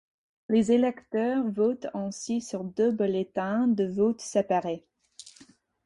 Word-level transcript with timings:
Les 0.49 0.71
électeurs 0.71 1.45
votent 1.51 1.85
ainsi 1.93 2.41
sur 2.41 2.63
deux 2.63 2.91
bulletins 2.91 3.67
de 3.67 3.83
vote 3.85 4.19
séparés. 4.19 4.83